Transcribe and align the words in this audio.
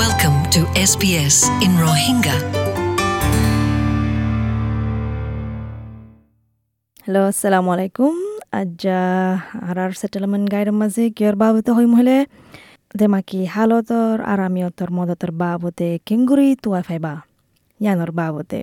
Welcome 0.00 0.38
to 0.54 0.60
SBS 0.82 1.36
in 1.64 1.72
Rohingya. 1.84 2.36
Hello' 7.04 7.26
আসসালামু 7.30 7.68
আলাইকুম 7.74 8.14
আজ 8.60 8.82
আৰাৰ 9.70 9.90
ছেটেলমেণ্ট 10.00 10.46
গাইডৰ 10.52 10.76
মাজে 10.80 11.04
কিয়ৰ 11.16 11.34
বাবতে 11.42 11.70
হৈ 11.76 11.86
মহিলে 11.92 12.16
দেমাকি 12.94 13.40
হালতৰ 13.54 14.16
আৰামিয়তৰ 14.32 14.90
মদতৰ 14.98 15.32
বাবতে 15.42 15.88
কেংগুৰি 16.08 16.48
তুৱা 16.62 16.80
ফাইবা 16.88 17.12
ইয়ানৰ 17.80 18.10
বাবতে 18.20 18.60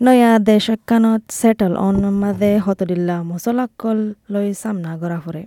নয়া 0.00 0.30
দেশকানত 0.50 1.22
ছেটেল 1.38 1.72
অন 1.86 2.04
মাজে 2.22 2.52
হতদিল্লা 2.64 3.16
মচলাকল 3.30 3.98
লৈ 4.32 4.48
চামনা 4.60 4.92
গৰা 5.02 5.18
ফুৰে 5.24 5.42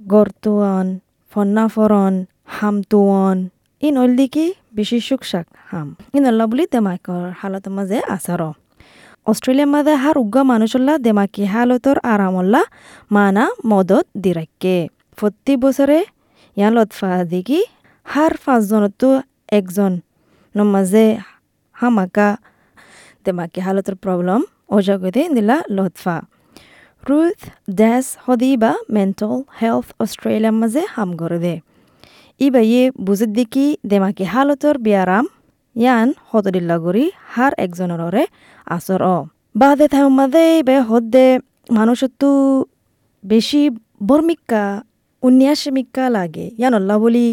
গৰতুৱন 0.00 0.86
ফন্নাফৰন 1.32 2.14
হামতুৱন 2.56 3.38
ইন 3.86 3.94
অল্ডিকি 4.04 4.46
বেছি 4.76 4.98
সুকসাক 5.08 5.46
হাম। 5.70 5.88
ইন 6.16 6.24
অল্লা 6.30 6.44
বুলি 6.50 6.64
দেমাকৰ 6.74 7.24
হালতৰ 7.40 7.72
মাজে 7.76 7.98
আচাৰ 8.16 8.42
অস্ট্রেলিয়ার 9.30 9.70
মাঝে 9.74 9.94
হার 10.02 10.16
উগ্গা 10.22 10.42
মানুষল্লা 10.52 10.94
দেমাকি 11.06 11.42
হালতর 11.52 11.96
আরামল্লা 12.12 12.62
মানা 13.16 13.44
মদত 13.70 14.06
দিরাক্কে 14.24 14.76
প্রতি 15.18 15.54
বছরে 15.62 15.98
ইয়ান 16.56 16.72
লতফা 16.76 17.10
দিকি 17.32 17.60
হার 18.12 18.32
পাঁচজনতো 18.44 19.08
একজন 19.58 19.92
মাঝে 20.74 21.06
হামাকা 21.80 22.28
দেমাকি 23.24 23.60
হালতর 23.66 23.94
প্রবলেম 24.02 24.40
অজাগতে 24.76 25.22
দিলা 25.36 25.56
লতফা। 25.76 26.16
রুথ 27.08 27.40
ড্যাস 27.78 28.06
হদি 28.24 28.50
বা 28.62 28.72
মেন্টাল 28.96 29.34
হেলথ 29.60 29.88
অস্ট্রেলিয়ার 30.02 30.56
মাঝে 30.60 30.82
হাম 30.94 31.10
করে 31.20 31.38
দে 31.44 31.54
ইবা 32.40 32.60
ইয়ে 32.60 32.84
বুঝত 33.06 33.30
দেখি 33.38 33.66
দেমাকি 33.90 34.24
হালতর 34.24 34.74
বিয়ারাম, 34.78 35.24
ইয়ান 35.76 36.08
হতদিল্লা 36.30 36.76
গরি 36.84 37.06
হার 37.34 37.52
একজনের 37.64 38.26
আসর 38.66 39.02
অ। 39.14 39.16
বাদে 39.56 39.86
থাই 39.92 40.02
মাদে 40.18 40.46
বে 40.68 40.76
হদ্দে 40.80 41.26
মানুষতো 41.70 42.30
বেশি 43.24 43.62
বর্মিকা 44.08 44.64
উন্যাসমিকা 45.22 46.04
লাগে। 46.16 46.46
ইয়ান 46.58 46.72
অল্লা 46.78 46.96
বলি 46.98 47.26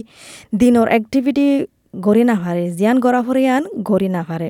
দিনর 0.55 0.87
অ্যাক্টিভিটি 0.93 1.47
গড়ি 1.93 2.23
না 2.23 2.35
পারে 2.35 2.71
জিয়ান 2.71 2.99
গড়া 2.99 3.21
ফরে 3.21 3.41
ইয়ান 3.41 3.63
গড়ি 3.83 4.09
না 4.09 4.23
পারে 4.23 4.47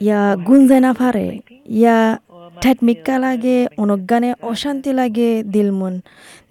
ইয়া 0.00 0.36
গুঞ্জে 0.36 0.78
না 0.80 0.92
পারে 0.92 1.26
ইয়া 1.68 1.98
Or 2.12 2.50
might 2.50 2.62
ঠেটমিকা 2.62 3.18
লাগে 3.18 3.66
অনজ্ঞানে 3.76 4.30
অশান্তি 4.42 4.92
লাগে 4.92 5.42
দিল 5.42 5.70
মন 5.70 5.94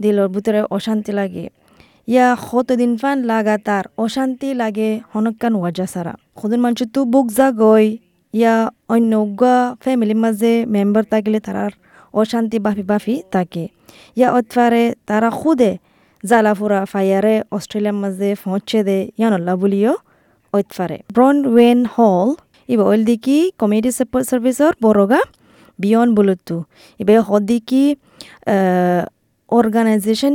দিলর 0.02 0.28
ভিতরে 0.28 0.62
অশান্তি 0.70 1.12
লাগে। 1.12 1.46
ইয়া 2.08 2.36
কতদিন 2.52 2.98
ফান 2.98 3.18
লাগাতার 3.24 3.86
অশান্তি 3.98 4.54
লাগে 4.54 5.00
হনকান 5.14 5.54
ওয়াজা 5.56 5.86
সারা 5.86 6.14
সদন 6.42 6.60
মানুষ 6.60 6.82
তো 6.96 7.00
বুক 7.06 7.28
জাগই 7.28 7.88
ইয়া 8.34 8.56
অন্য 8.90 9.14
ফ্যামিলির 9.84 10.16
মাঝে 10.16 10.66
মেম্বার 10.66 11.04
থাকলে 11.04 11.40
তারার 11.40 11.74
অশান্তি 12.14 12.60
বাফি 12.60 12.84
বাফি 12.84 13.16
থাকে 13.32 13.68
ইয়া 14.18 14.30
অতফারে 14.32 14.84
তারা 15.06 15.30
খুদে 15.30 15.72
জালাফুরা 16.30 16.80
ফায়ারে 16.92 17.36
অস্ট্রেলিয়ার 17.56 17.98
মাঝে 18.04 18.30
পৌঁছে 18.44 18.80
দে 18.88 18.98
ইয়ানল্লা 19.20 19.54
বলিও 19.62 19.94
অতফারে 20.54 20.98
ব্রন 21.16 21.38
ওয়েন 21.54 21.80
হল, 21.94 22.30
ইবা 22.74 22.84
ওইল 22.92 23.04
দিকি 23.10 23.38
কমিউনিটি 23.60 23.92
সার্ভিসর 24.32 24.72
বড়গা 24.86 25.22
বিয়ন 25.80 26.08
বলুতু 26.18 26.58
ইবে 27.02 27.16
হদিকি 27.30 27.84
অর্গানাইজেশন 29.50 30.34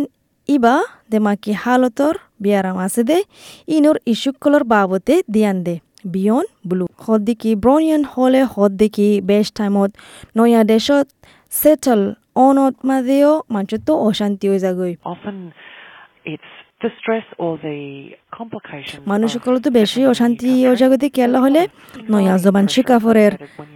ইবা 0.48 0.74
দেমাকি 1.12 1.52
হালতর 1.62 2.14
বিয়ারাম 2.42 2.76
আছে 2.86 3.02
দে 3.08 3.18
ইনোর 3.76 3.96
ইস্যুকলর 4.12 4.62
বাবতে 4.72 5.14
দিয়ান 5.34 5.56
দে, 5.66 5.74
বিয়ন 6.14 6.44
ব্লু। 6.68 6.86
হদিকি 7.04 7.50
ব্রনিয়ান 7.62 8.02
হলে 8.12 8.40
হদিকি 8.54 9.08
বেশ 9.30 9.46
টাইমত 9.56 9.90
নয়া 10.36 10.62
দেশত 10.72 11.06
সেটল 11.52 12.00
অনত 12.46 12.74
মাঝেও 12.88 13.32
মানুষের 13.54 13.80
তো 13.86 13.92
অশান্তি 14.08 14.44
হয়ে 14.50 14.60
যাগই 14.64 14.92
often 16.26 16.34
it's 16.34 16.50
the 16.82 16.90
stress 16.98 17.26
or 17.38 17.52
the 17.58 17.78
complications 18.38 19.02
মানুষ 19.08 19.30
সকল 19.36 19.54
তো 19.64 19.70
বেশি 19.70 20.00
অশান্তি 20.06 20.50
ও 20.50 20.70
country. 20.70 20.78
জাগতে 20.80 21.08
কেলা 21.16 21.38
হলে 21.40 21.62
নয়া 22.10 22.36
জবান 22.44 22.66
শিকা 22.74 22.98
ফরের 22.98 23.32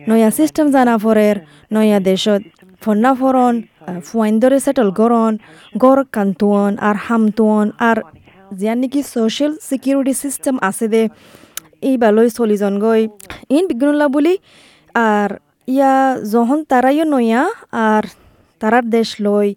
নয়া 0.09 0.31
সিস্টেম 0.31 0.67
জানা 0.71 0.97
ফরের 0.99 1.37
নয়া 1.73 1.99
দেশত 2.01 2.43
ফন্না 2.83 3.13
ফরন 3.15 3.55
ফুয়াইন্দরে 4.07 4.59
সেটল 4.67 4.89
গরন 5.01 5.33
গর 5.79 5.99
কান্তুয়ন 6.15 6.73
আর 6.89 6.97
হামতুয়ন 7.07 7.67
আর 7.89 7.99
জিয়ান 8.59 8.79
নাকি 8.83 9.01
সোশ্যাল 9.03 9.53
সিকিউরিটি 9.69 10.15
সিস্টেম 10.25 10.55
আছে 10.63 10.87
দে 10.89 11.03
এই 11.83 11.95
বালই 11.97 12.31
চলিজন 12.39 12.75
গই। 12.85 13.03
ইন 13.57 13.65
বিজ্ঞানলা 13.71 14.07
বুলি 14.15 14.35
আর 14.95 15.31
ইয়া 15.69 15.93
যখন 16.33 16.59
তারাইও 16.71 17.05
নয়া 17.15 17.43
আর 17.83 18.05
তারার 18.61 18.85
দেশ 18.89 19.09
লই 19.21 19.49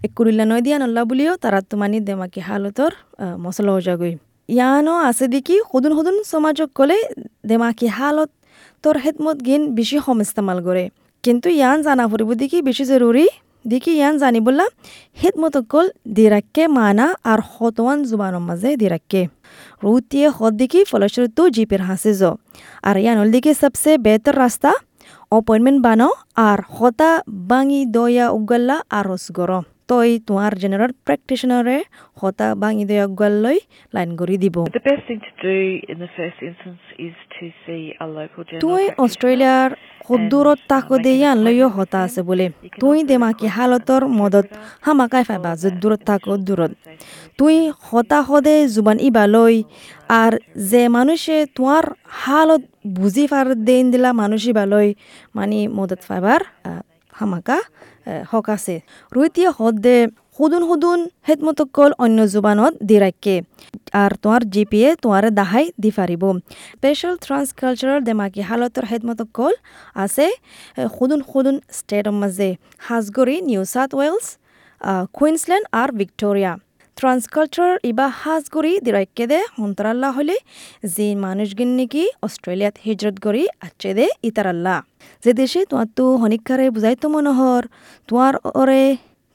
একুরিল্লা 0.00 0.44
নয় 0.50 0.62
দিয়া 0.66 0.76
নল্লা 0.78 1.02
বুলিও 1.10 1.32
তারা 1.42 1.58
তোমানি 1.70 1.98
দেমাকি 2.00 2.40
হালতর 2.40 2.92
মশলা 3.44 3.72
ওজাগই 3.76 4.14
ইয়ানো 4.48 4.94
আছে 5.08 5.24
দেখি 5.28 5.56
সদুন 5.70 5.92
সদুন 5.98 6.16
সমাজক 6.32 6.68
কলে 6.74 6.98
দেমাকি 7.44 7.86
হালত 7.96 8.30
তোর 8.84 8.96
হেদমত 9.04 9.38
গিন 9.46 9.62
বেশি 9.78 9.96
সম 10.04 10.18
ইস্তেমাল 10.24 10.58
করে 10.66 10.84
কিন্তু 11.24 11.48
ইয়ান 11.50 11.78
জানা 11.86 12.04
ফুরিব 12.10 12.30
দেখি 12.42 12.58
বেশি 12.68 12.84
জরুরি 12.90 13.26
দেখি 13.64 13.92
ইয়ান 13.92 14.14
জানিবলা 14.22 14.66
হেদমত 15.16 15.56
কল 15.72 15.86
দিরাক্কে 16.16 16.64
মানা 16.70 17.06
আর 17.24 17.40
হতওয়ান 17.52 17.98
জুবানোর 18.08 18.44
মাঝে 18.48 18.70
দিরাক্কে 18.76 19.22
রুতিয়ে 19.82 20.26
হদ 20.36 20.52
দেখি 20.60 20.80
ফলস্বরূপ 20.90 21.38
জিপের 21.56 21.82
হাসে 21.88 22.12
জ 22.20 22.22
আর 22.82 22.96
ইয়ানল 23.02 23.28
দিকে 23.34 23.50
সবসে 23.60 23.92
বেহতর 23.98 24.34
রাস্তা 24.44 24.70
অপয়েন্টমেন্ট 25.32 25.80
বানাও 25.82 26.12
আর 26.42 26.58
হতা 26.70 27.10
বাঙি 27.48 27.80
দয়া 27.88 28.26
উগাল্লা 28.30 28.76
আরস 28.90 29.24
গর 29.32 29.50
তই 29.90 30.10
তোমাৰ 30.28 30.50
জেনেৰেল 30.62 30.92
প্ৰেক্টিচনাৰে 31.06 31.76
হতা 32.20 32.48
ভাঙি 32.62 32.84
দে 32.90 32.96
আগুৱাল 33.04 33.34
লৈ 33.44 33.58
লাইন 33.94 34.10
কৰি 34.20 34.36
দিব। 34.44 34.56
তুমি 38.62 38.84
অষ্ট্ৰেলিয়াৰ 39.04 39.70
সুদূৰত 40.06 40.58
তাকো 40.70 40.94
দেই 41.04 41.20
আনলৈও 41.32 41.68
হতা 41.76 41.98
আছে 42.06 42.20
বুলি 42.28 42.46
তুমি 42.80 43.00
দেমাকি 43.10 43.46
হালতৰ 43.56 44.02
মদত 44.20 44.46
হামাকাই 44.86 45.24
ফাইবা 45.28 45.50
যে 45.62 45.68
দূৰত 45.82 46.00
তাকো 46.08 46.34
দূৰত 46.48 46.72
তুমি 47.38 47.58
হতা 47.88 48.20
সদে 48.28 48.56
জুবান 48.74 48.98
ইবালৈ 49.08 49.56
আৰ 50.20 50.32
যে 50.70 50.82
মানুষে 50.96 51.36
তোমাৰ 51.56 51.84
হালত 52.20 52.62
বুজি 52.96 53.24
ফাৰ 53.32 53.46
দেন 53.66 53.84
দিলা 53.92 54.10
মানুহ 54.20 54.42
ইবালৈ 54.52 54.88
মানে 55.36 55.58
মদত 55.78 56.00
ফাইবাৰ 56.08 56.40
হামাকা 57.20 57.58
হক 58.30 58.46
আছে। 58.50 58.74
রুইতিয়া 59.12 59.50
হদ 59.58 59.86
সুদুন 60.36 60.62
সুদুন 60.68 61.00
হেতমতকল 61.28 61.90
অন্য 61.98 62.18
জুবানত 62.26 62.74
দি 62.82 62.96
রাখে 62.98 63.36
আর 63.92 64.10
তোমার 64.22 64.42
জিপিএ 64.50 64.90
তোমার 65.02 65.24
দাহাই 65.30 65.66
দি 65.82 65.90
ফারিব 65.90 66.22
স্পেশাল 66.72 67.14
ট্রান্স 67.24 67.48
কালচারাল 67.52 68.00
দেমাকি 68.00 68.40
হালতর 68.40 68.84
হেতমতকল 68.90 69.52
আছে 69.94 70.26
আহ, 70.30 70.88
সুদুন 70.96 71.20
সুদুন 71.30 71.56
স্টেটৰ 71.78 72.14
মাঝে 72.20 72.48
হাজগৰি 72.88 73.36
নিউ 73.40 73.62
সাউথ 73.64 73.90
ওয়েলস 73.94 74.26
কুইন্সল্যান্ড 75.14 75.66
আর 75.72 75.88
ভিক্টোরিয়া 75.92 76.52
ট্রান্সকালচার 76.96 77.72
ইবা 77.84 78.06
হাজগরি 78.22 78.72
দিরাইকে 78.80 79.24
দে 79.26 79.38
হন্তরাল্লা 79.58 80.08
হলে 80.10 80.36
যে 80.94 81.06
মানুষগিন 81.26 81.70
নাকি 81.76 82.02
অস্ট্রেলিয়াত 82.22 82.76
হিজরত 82.84 83.16
গড়ি 83.24 83.42
আচ্ছে 83.60 83.90
দে 83.94 84.06
ইতারাল্লা 84.22 84.76
যে 85.22 85.32
দেশে 85.40 85.60
তোমার 85.70 85.88
তো 85.98 86.04
হনিকারে 86.22 86.66
বুঝাইতো 86.74 87.06
মনোহর 87.14 87.62
তোমার 88.08 88.34
ওরে 88.60 88.82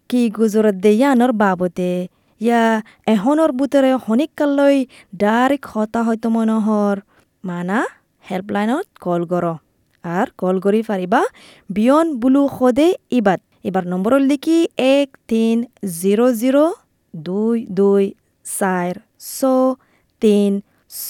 কি 0.09 0.21
গুজরত 0.37 0.75
দে 0.83 0.91
ইয়ানোর 0.99 1.31
বাবতে? 1.41 1.91
ইয়া 2.41 2.63
এহনৰ 3.13 3.49
বুটৰে 3.59 3.91
শনিকালৈ 4.05 4.77
ডাইৰেক্ট 5.21 5.65
হতা 5.71 5.99
হয়তো 6.07 6.27
মনোহৰ 6.35 6.95
মানা, 7.43 7.79
হেল্পলাইনত 8.29 8.87
কল 9.05 9.21
কৰ 9.31 9.45
আর 10.03 10.27
কল 10.41 10.55
কৰি 10.65 10.81
পাৰিবা 10.89 11.21
বিয়ন 11.75 12.07
বুলু 12.21 12.41
সদে 12.57 12.87
ইবাত। 13.19 13.41
এবার 13.67 13.83
নম্বর 13.91 14.11
লিখি 14.31 14.59
এক 14.95 15.07
তিন 15.31 15.57
জিরো 16.01 16.25
জিরো 16.41 16.65
দুই 17.13 17.57
দুই 17.79 18.03
চার 18.45 18.93
ছ 19.35 19.39
তিন 20.21 20.51
ছ। 20.91 21.07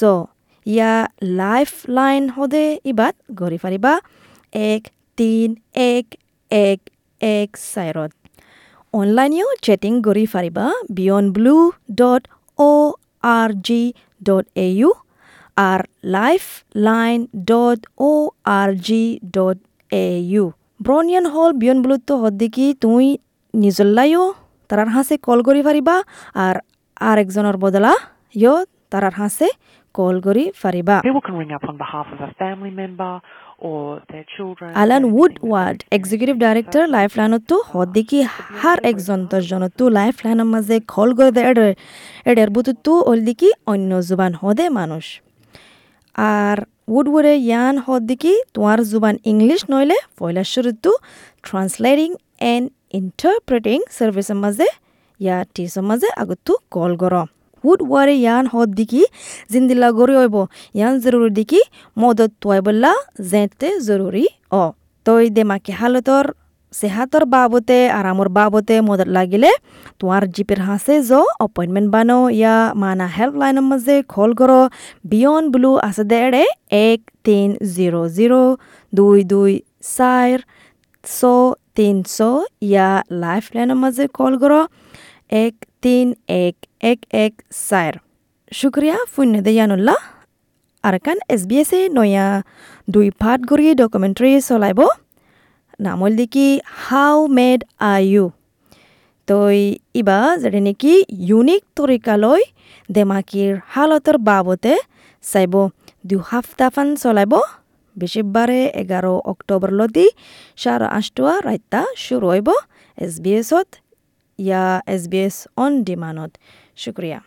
ইয়া 0.65 0.93
লাইফ 1.41 1.71
লাইন 1.97 2.23
সদে 2.35 2.65
ইবাত 2.91 3.15
গড়ি 3.39 3.57
পাৰিবা 3.63 3.93
এক 4.55 4.83
তিন 5.17 5.49
এক 5.85 6.05
এক 6.51 6.79
এক 7.21 7.49
চাইৰত 7.63 8.11
অনলাইনেও 8.93 9.47
চেটিং 9.61 9.93
কৰি 10.01 10.25
পাৰিবা 10.33 10.65
Beyond 10.97 11.25
Blue 11.31 11.55
dot 12.01 12.23
O' 12.59 12.91
R 13.33 13.49
G 13.67 13.81
dot 14.21 14.45
A 14.57 14.67
U 14.71 14.91
R 15.57 15.79
Life 16.15 16.43
Line 16.87 17.17
dot 17.51 17.79
O 17.99 18.11
R 18.53 18.69
G 18.87 19.03
dot 19.37 19.57
A 19.91 20.07
U 20.31 20.45
ব্রনিয়ান 20.79 21.25
হল 21.33 21.51
বিয়ন 21.53 21.77
বুলুতো 21.83 22.13
হদ্দিকি 22.23 22.65
তুই 22.81 23.05
নিজল্লাইও 23.53 24.23
তারার 24.69 24.89
হাসে 24.89 25.15
কল 25.17 25.39
করি 25.47 25.61
পারিবা 25.63 25.95
আর 26.45 26.55
আরেকজনের 27.01 27.57
বদলা 27.57 27.93
ইয় 28.35 28.55
তারার 28.91 29.15
হাসে 29.19 29.47
কল 29.95 30.15
করি 30.25 30.43
ফারিবা 30.61 30.95
People 31.01 31.25
can 31.27 31.35
ring 31.41 31.53
up 31.57 31.63
on 31.69 31.75
behalf 31.83 32.07
of 32.13 32.19
a 32.21 32.31
family 32.41 32.73
member 32.73 33.11
or 33.59 34.01
their 34.09 34.25
children. 34.27 34.69
আলান 34.75 35.03
or 35.03 35.11
would 35.13 35.23
anything 35.23 35.35
that 35.35 35.49
word 35.49 35.77
they- 35.79 35.89
executive 35.97 36.35
director 36.45 36.83
Life 36.87 37.11
লাইনতো 37.19 37.55
হদ্দিকি 37.71 38.19
হার 38.59 38.79
একজন 38.89 39.19
দশজনতো 39.31 39.83
লাইফ 39.89 40.15
লাইনের 40.25 40.49
মাঝে 40.53 40.75
কল 40.93 41.09
করে 41.17 41.31
দেয় 41.31 41.47
এডের 41.51 41.71
এডের 42.25 42.49
বুতুতো 42.49 42.91
অলদিকি 43.11 43.49
অন্য 43.67 43.91
জুবান 44.07 44.31
হদে 44.41 44.65
মানুষ 44.79 45.05
আর 46.35 46.57
উডওয়ারে 46.89 47.33
ইয়ান 47.39 47.75
হদ্দিকি 47.85 48.33
তোমার 48.53 48.77
জুবান 48.91 49.15
ইংলিশ 49.31 49.61
নইলে 49.71 49.97
পয়লা 50.17 50.43
শুরুতো 50.53 50.91
ট্রান্সলেটিং 51.43 52.09
এন্ড 52.51 52.65
ইন্টারপ্রেটিং 52.93 53.77
সার্ভিসের 53.97 54.37
মাঝে 54.43 54.67
ইয়া 55.19 55.37
টিসের 55.53 55.83
মাঝে 55.89 56.07
আগতো 56.21 56.51
কল 56.71 56.91
করো 57.01 57.21
উড 57.67 57.79
ওয়ারে 57.89 58.15
ইয়ান 58.23 58.45
হদ 58.53 58.69
দিকি 58.79 59.01
জিন্দিল্লা 59.51 59.89
গড়ি 59.97 60.13
হইব। 60.19 60.35
ইয়ান 60.77 60.93
জরুরি 61.03 61.29
দিকি 61.37 61.61
মদত 61.97 62.31
তোয়াইবল্লা 62.41 62.91
জেতে 63.31 63.69
জরুরি 63.87 64.25
অ। 64.53 64.63
তই 65.05 65.23
দেমাকি 65.35 65.71
হালতর 65.79 66.25
সেহাতর 66.73 67.23
বাবতে 67.35 67.77
আরামর 67.99 68.29
বাবতে 68.37 68.75
মদত 68.81 69.09
লাগিলে 69.17 69.51
তোমার 69.99 70.23
জিপের 70.35 70.59
হাসে 70.67 70.95
জ 71.09 71.11
অপয়েন্টমেন্ট 71.45 71.87
বানো 71.95 72.17
ইয়া 72.39 72.55
মানা 72.81 73.07
হেল্পলাইনের 73.17 73.65
মাঝে 73.71 73.95
কল 74.13 74.31
করো 74.39 74.61
বিয়ন 75.11 75.43
ব্লু 75.53 75.71
আছে 75.87 76.03
দেড়ে 76.11 76.43
এক 76.87 76.99
তিন 77.25 77.49
জিরো 77.75 78.01
জিরো 78.17 78.41
দুই 78.93 79.19
দুই 79.31 79.51
চার 79.95 80.37
ছ 81.03 81.19
তিনশো 81.77 82.31
ইয়া 82.61 82.89
লাইফ 83.23 83.45
লাইনের 83.55 83.79
মাঝে 83.83 84.03
কল 84.17 84.33
করো 84.41 84.61
এক 85.39 85.53
তিন 85.85 86.07
এক 86.39 86.55
এক 86.83 86.99
এক 87.23 87.33
চার 87.61 87.93
শুক্রিয়া 88.51 88.97
শূন্য 89.13 89.33
দেয়ানুল্লাহ 89.47 89.99
আর 90.83 90.95
কান 91.05 91.17
এছ 91.33 91.41
বি 91.49 91.55
এছে 91.63 91.79
নয়া 91.97 92.27
দুই 92.87 93.07
পাত 93.21 93.39
কৰি 93.49 93.63
ডকুমেণ্টাৰী 93.81 94.31
চলাইব 94.49 94.79
নামল 95.79 96.11
দেখি 96.21 96.47
হাউ 96.81 97.17
মেড 97.37 97.59
আই 97.91 98.03
ইউ 98.05 98.25
তই 99.27 99.59
ইবা 99.95 100.19
যেনে 100.41 100.61
নেকি 100.67 100.93
ইউনিক 101.27 101.61
তৰিকালৈ 101.77 102.41
দেমাকিৰ 102.89 103.51
হালতৰ 103.73 104.17
বাবতে 104.27 104.73
চাইব 105.23 105.53
দুই 106.09 106.19
সপ্তাহমান 106.29 106.87
চলাইব 107.03 107.33
বেছিবাৰে 107.95 108.61
এঘাৰ 108.81 109.05
অক্টোবৰলৈদি 109.31 110.05
চাৰে 110.61 110.87
আঠটা 110.97 111.33
ৰাইতা 111.47 111.81
শুরু 112.03 112.25
হইব 112.33 112.49
এছ 112.97 113.13
বি 113.23 113.31
এছত 113.39 113.67
ইয়া 114.39 114.65
এছ 114.93 115.03
বি 115.11 115.19
এছ 115.27 115.35
অন 115.63 115.71
ডিমাণ্ডত 115.87 116.31
শুক্ৰিয়া। 116.83 117.19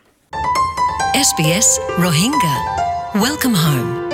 S 1.21 1.29
B 1.37 1.45
S 1.57 1.67
Rohingya 2.03 2.55
welcome 3.21 3.53
হাৰ 3.61 4.08